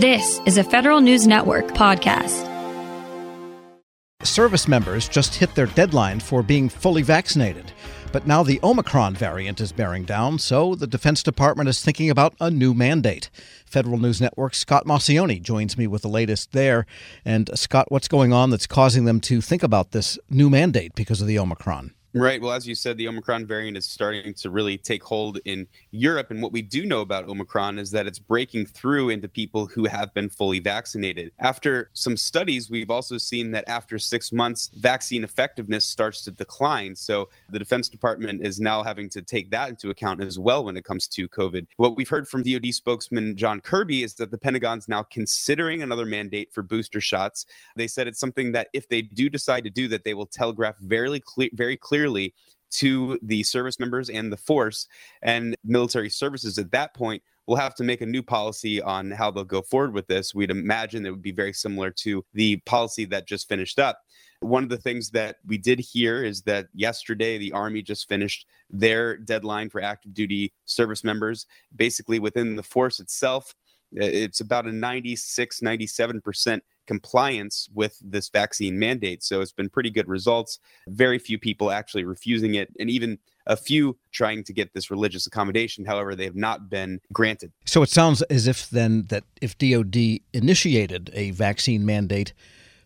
This 0.00 0.40
is 0.46 0.56
a 0.56 0.64
Federal 0.64 1.02
News 1.02 1.26
Network 1.26 1.66
podcast. 1.72 2.48
Service 4.22 4.66
members 4.66 5.06
just 5.06 5.34
hit 5.34 5.54
their 5.54 5.66
deadline 5.66 6.20
for 6.20 6.42
being 6.42 6.70
fully 6.70 7.02
vaccinated. 7.02 7.70
But 8.10 8.26
now 8.26 8.42
the 8.42 8.60
Omicron 8.62 9.14
variant 9.14 9.60
is 9.60 9.72
bearing 9.72 10.04
down, 10.04 10.38
so 10.38 10.74
the 10.74 10.86
Defense 10.86 11.22
Department 11.22 11.68
is 11.68 11.82
thinking 11.82 12.08
about 12.08 12.34
a 12.40 12.50
new 12.50 12.72
mandate. 12.72 13.28
Federal 13.66 13.98
News 13.98 14.22
Network's 14.22 14.56
Scott 14.56 14.86
Maucione 14.86 15.42
joins 15.42 15.76
me 15.76 15.86
with 15.86 16.00
the 16.00 16.08
latest 16.08 16.52
there. 16.52 16.86
And 17.22 17.50
Scott, 17.52 17.92
what's 17.92 18.08
going 18.08 18.32
on 18.32 18.48
that's 18.48 18.66
causing 18.66 19.04
them 19.04 19.20
to 19.20 19.42
think 19.42 19.62
about 19.62 19.90
this 19.90 20.18
new 20.30 20.48
mandate 20.48 20.94
because 20.94 21.20
of 21.20 21.26
the 21.26 21.38
Omicron? 21.38 21.92
Right. 22.12 22.42
Well, 22.42 22.52
as 22.52 22.66
you 22.66 22.74
said, 22.74 22.96
the 22.96 23.06
Omicron 23.06 23.46
variant 23.46 23.76
is 23.76 23.86
starting 23.86 24.34
to 24.34 24.50
really 24.50 24.76
take 24.76 25.04
hold 25.04 25.38
in 25.44 25.68
Europe. 25.92 26.32
And 26.32 26.42
what 26.42 26.50
we 26.50 26.60
do 26.60 26.84
know 26.84 27.02
about 27.02 27.28
Omicron 27.28 27.78
is 27.78 27.92
that 27.92 28.08
it's 28.08 28.18
breaking 28.18 28.66
through 28.66 29.10
into 29.10 29.28
people 29.28 29.66
who 29.66 29.84
have 29.84 30.12
been 30.12 30.28
fully 30.28 30.58
vaccinated. 30.58 31.30
After 31.38 31.88
some 31.92 32.16
studies, 32.16 32.68
we've 32.68 32.90
also 32.90 33.16
seen 33.16 33.52
that 33.52 33.68
after 33.68 33.96
six 33.96 34.32
months, 34.32 34.72
vaccine 34.74 35.22
effectiveness 35.22 35.84
starts 35.84 36.24
to 36.24 36.32
decline. 36.32 36.96
So 36.96 37.28
the 37.48 37.60
Defense 37.60 37.88
Department 37.88 38.44
is 38.44 38.58
now 38.58 38.82
having 38.82 39.08
to 39.10 39.22
take 39.22 39.52
that 39.52 39.68
into 39.68 39.90
account 39.90 40.20
as 40.20 40.36
well 40.36 40.64
when 40.64 40.76
it 40.76 40.84
comes 40.84 41.06
to 41.08 41.28
COVID. 41.28 41.64
What 41.76 41.96
we've 41.96 42.08
heard 42.08 42.26
from 42.26 42.42
DoD 42.42 42.74
spokesman 42.74 43.36
John 43.36 43.60
Kirby 43.60 44.02
is 44.02 44.14
that 44.14 44.32
the 44.32 44.38
Pentagon's 44.38 44.88
now 44.88 45.04
considering 45.04 45.80
another 45.80 46.06
mandate 46.06 46.52
for 46.52 46.64
booster 46.64 47.00
shots. 47.00 47.46
They 47.76 47.86
said 47.86 48.08
it's 48.08 48.18
something 48.18 48.50
that 48.50 48.66
if 48.72 48.88
they 48.88 49.00
do 49.00 49.28
decide 49.28 49.62
to 49.62 49.70
do 49.70 49.86
that, 49.88 50.02
they 50.02 50.14
will 50.14 50.26
telegraph 50.26 50.76
very 50.80 51.20
clear, 51.20 51.50
very 51.52 51.76
clearly 51.76 51.99
clearly 52.00 52.34
to 52.70 53.18
the 53.22 53.42
service 53.42 53.78
members 53.78 54.08
and 54.08 54.32
the 54.32 54.36
force 54.36 54.86
and 55.22 55.54
military 55.64 56.08
services 56.08 56.56
at 56.56 56.70
that 56.70 56.94
point 56.94 57.22
will 57.46 57.56
have 57.56 57.74
to 57.74 57.82
make 57.82 58.00
a 58.00 58.06
new 58.06 58.22
policy 58.22 58.80
on 58.80 59.10
how 59.10 59.30
they'll 59.30 59.44
go 59.44 59.60
forward 59.60 59.92
with 59.92 60.06
this. 60.06 60.34
We'd 60.34 60.52
imagine 60.52 61.04
it 61.04 61.10
would 61.10 61.20
be 61.20 61.32
very 61.32 61.52
similar 61.52 61.90
to 62.02 62.24
the 62.32 62.58
policy 62.58 63.04
that 63.06 63.26
just 63.26 63.48
finished 63.48 63.78
up. 63.78 64.00
One 64.40 64.62
of 64.62 64.70
the 64.70 64.78
things 64.78 65.10
that 65.10 65.36
we 65.46 65.58
did 65.58 65.80
hear 65.80 66.22
is 66.24 66.42
that 66.42 66.68
yesterday 66.72 67.38
the 67.38 67.52
army 67.52 67.82
just 67.82 68.08
finished 68.08 68.46
their 68.70 69.16
deadline 69.16 69.68
for 69.68 69.82
active 69.82 70.14
duty 70.14 70.54
service 70.64 71.02
members. 71.02 71.46
Basically 71.74 72.20
within 72.20 72.56
the 72.56 72.62
force 72.62 73.00
itself 73.00 73.54
it's 73.92 74.40
about 74.40 74.66
a 74.66 74.72
96 74.72 75.60
97% 75.60 76.60
compliance 76.90 77.68
with 77.72 77.96
this 78.02 78.28
vaccine 78.30 78.76
mandate. 78.76 79.22
So 79.22 79.40
it's 79.40 79.52
been 79.52 79.68
pretty 79.68 79.90
good 79.90 80.08
results. 80.08 80.58
Very 80.88 81.20
few 81.20 81.38
people 81.38 81.70
actually 81.70 82.02
refusing 82.02 82.56
it, 82.56 82.68
and 82.80 82.90
even 82.90 83.20
a 83.46 83.56
few 83.56 83.96
trying 84.10 84.42
to 84.42 84.52
get 84.52 84.74
this 84.74 84.90
religious 84.90 85.24
accommodation. 85.24 85.84
However, 85.84 86.16
they 86.16 86.24
have 86.24 86.34
not 86.34 86.68
been 86.68 87.00
granted. 87.12 87.52
So 87.64 87.84
it 87.84 87.90
sounds 87.90 88.22
as 88.22 88.48
if 88.48 88.68
then 88.68 89.04
that 89.06 89.22
if 89.40 89.56
DoD 89.56 90.18
initiated 90.32 91.10
a 91.12 91.30
vaccine 91.30 91.86
mandate 91.86 92.32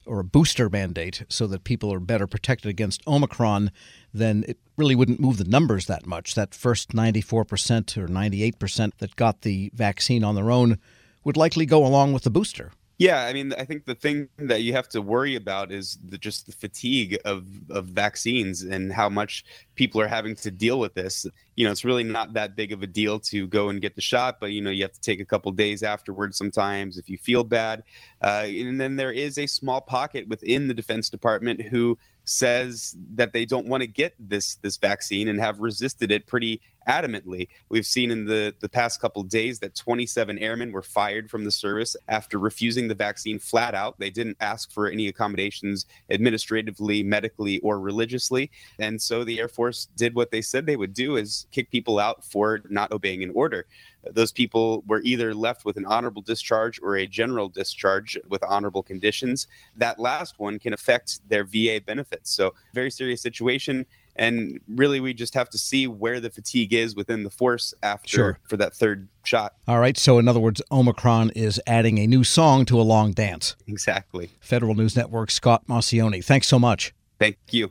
or 0.05 0.21
a 0.21 0.25
booster 0.25 0.69
mandate 0.69 1.25
so 1.31 1.47
that 1.47 1.65
people 1.65 1.91
are 1.91 1.99
better 1.99 2.27
protected 2.27 2.69
against 2.69 3.07
Omicron, 3.07 3.71
then 4.13 4.45
it 4.47 4.59
really 4.77 4.95
wouldn't 4.95 5.19
move 5.19 5.39
the 5.39 5.45
numbers 5.45 5.87
that 5.87 6.05
much. 6.05 6.35
That 6.35 6.55
first 6.55 6.91
94% 6.91 7.97
or 7.97 8.07
98% 8.07 8.93
that 8.99 9.17
got 9.17 9.41
the 9.41 9.71
vaccine 9.73 10.23
on 10.23 10.35
their 10.35 10.51
own 10.51 10.79
would 11.25 11.39
likely 11.39 11.65
go 11.65 11.87
along 11.87 12.13
with 12.13 12.25
the 12.25 12.31
booster. 12.31 12.73
Yeah, 12.99 13.25
I 13.25 13.33
mean, 13.33 13.53
I 13.55 13.65
think 13.65 13.87
the 13.87 13.97
thing 13.97 14.29
that 14.39 14.63
you 14.63 14.73
have 14.75 14.89
to 14.91 15.03
worry 15.03 15.35
about 15.35 15.73
is 15.73 15.99
the, 16.05 16.17
just 16.17 16.47
the 16.47 16.53
fatigue 16.53 17.19
of 17.25 17.45
of 17.71 17.87
vaccines 17.87 18.63
and 18.63 18.93
how 18.93 19.09
much 19.09 19.45
people 19.75 20.01
are 20.01 20.07
having 20.07 20.37
to 20.37 20.51
deal 20.53 20.79
with 20.79 20.95
this. 20.95 21.27
You 21.57 21.67
know, 21.67 21.73
it's 21.73 21.85
really 21.85 22.05
not 22.05 22.35
that 22.35 22.55
big 22.55 22.71
of 22.71 22.85
a 22.85 22.87
deal 22.87 23.19
to 23.21 23.49
go 23.49 23.69
and 23.69 23.81
get 23.81 23.97
the 23.97 24.01
shot, 24.01 24.39
but 24.39 24.53
you 24.53 24.63
know, 24.63 24.71
you 24.71 24.83
have 24.83 24.93
to 24.93 25.01
take 25.01 25.19
a 25.19 25.25
couple 25.25 25.51
days 25.51 25.83
afterwards 25.83 26.39
sometimes 26.39 26.97
if 26.97 27.09
you 27.09 27.19
feel 27.19 27.43
bad. 27.43 27.83
Uh, 28.23 28.45
and 28.47 28.81
then 28.81 28.95
there 28.95 29.13
is 29.13 29.39
a 29.39 29.47
small 29.47 29.81
pocket 29.81 30.29
within 30.29 30.69
the 30.69 30.75
Defense 30.75 31.11
Department 31.11 31.61
who 31.63 31.99
says 32.25 32.97
that 33.15 33.33
they 33.33 33.45
don't 33.45 33.67
want 33.67 33.83
to 33.83 33.87
get 33.89 34.15
this 34.19 34.55
this 34.57 34.77
vaccine 34.77 35.29
and 35.29 35.41
have 35.41 35.59
resisted 35.59 36.13
it 36.13 36.27
pretty 36.27 36.61
adamantly. 36.89 37.49
We've 37.69 37.87
seen 37.87 38.11
in 38.11 38.25
the 38.25 38.55
the 38.61 38.69
past 38.69 39.01
couple 39.01 39.23
days 39.23 39.59
that 39.61 39.75
27 39.75 40.39
airmen 40.39 40.73
were 40.73 40.83
fired 40.83 41.31
from 41.31 41.45
the 41.45 41.51
service 41.51 41.97
after 42.09 42.39
refusing 42.39 42.89
the 42.89 42.95
vaccine 42.95 43.39
flat 43.39 43.75
out. 43.75 43.99
They 43.99 44.11
didn't 44.11 44.37
ask 44.41 44.71
for 44.71 44.89
any 44.89 45.09
accommodations 45.09 45.87
administratively, 46.11 47.03
medically, 47.03 47.59
or 47.61 47.81
religiously, 47.81 48.51
and 48.79 49.01
so 49.01 49.25
the 49.25 49.41
Air 49.41 49.49
Force 49.49 49.89
did 49.97 50.15
what 50.15 50.31
they 50.31 50.43
said 50.43 50.67
they 50.67 50.77
would 50.77 50.95
do: 50.95 51.17
is 51.17 51.47
kick 51.53 51.71
people 51.71 51.99
out 51.99 52.25
for 52.25 52.61
not 52.69 52.93
obeying 52.93 53.23
an 53.23 53.31
order 53.35 53.67
those 54.13 54.33
people 54.33 54.83
were 54.87 55.01
either 55.03 55.35
left 55.35 55.65
with 55.65 55.77
an 55.77 55.87
honorable 55.87 56.23
discharge 56.23 56.81
or 56.83 56.97
a 56.97 57.07
general 57.07 57.49
discharge 57.49 58.19
with 58.29 58.43
honorable 58.43 58.83
conditions. 58.83 59.47
That 59.77 59.99
last 59.99 60.39
one 60.39 60.59
can 60.59 60.73
affect 60.73 61.21
their 61.29 61.45
VA 61.45 61.81
benefits. 61.85 62.31
So, 62.31 62.55
very 62.73 62.91
serious 62.91 63.23
situation. 63.23 63.87
And 64.17 64.61
really, 64.69 65.01
we 65.01 65.13
just 65.13 65.35
have 65.35 65.51
to 65.51 65.59
see 65.59 65.87
where 65.87 66.21
the 66.21 66.31
fatigue 66.31 66.73
is 66.73 66.95
within 66.95 67.25
the 67.25 67.31
force 67.31 67.75
after 67.83 68.09
sure. 68.09 68.39
for 68.49 68.57
that 68.57 68.75
third 68.75 69.09
shot. 69.25 69.55
All 69.67 69.81
right. 69.81 69.97
So, 69.97 70.19
in 70.19 70.29
other 70.29 70.41
words, 70.41 70.63
Omicron 70.71 71.31
is 71.31 71.61
adding 71.67 71.99
a 71.99 72.07
new 72.07 72.23
song 72.23 72.65
to 72.67 72.81
a 72.81 72.83
long 72.83 73.13
dance. 73.13 73.57
Exactly. 73.67 74.31
Federal 74.41 74.75
News 74.75 74.97
Network, 74.97 75.31
Scott 75.31 75.67
Maucione. 75.67 76.25
Thanks 76.25 76.47
so 76.47 76.59
much. 76.59 76.95
Thank 77.19 77.39
you. 77.51 77.71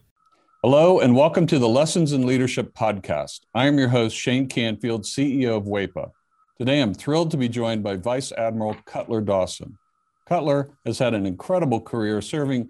Hello, 0.61 0.99
and 0.99 1.15
welcome 1.15 1.45
to 1.47 1.59
the 1.59 1.67
Lessons 1.67 2.13
in 2.13 2.25
Leadership 2.25 2.73
podcast. 2.73 3.41
I 3.53 3.67
am 3.67 3.77
your 3.77 3.89
host, 3.89 4.15
Shane 4.15 4.47
Canfield, 4.47 5.03
CEO 5.03 5.57
of 5.57 5.63
WEPA. 5.63 6.11
Today, 6.57 6.81
I'm 6.81 6.93
thrilled 6.93 7.31
to 7.31 7.37
be 7.37 7.49
joined 7.49 7.83
by 7.83 7.97
Vice 7.97 8.31
Admiral 8.31 8.75
Cutler 8.85 9.19
Dawson. 9.19 9.77
Cutler 10.25 10.71
has 10.85 10.99
had 10.99 11.13
an 11.13 11.25
incredible 11.25 11.81
career 11.81 12.21
serving 12.21 12.69